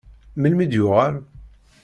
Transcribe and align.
Melmi 0.41 0.65
d-yuɣal? 0.71 1.15